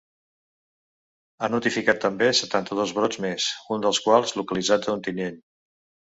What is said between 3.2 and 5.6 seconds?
més, un dels quals localitzat a Ontinyent.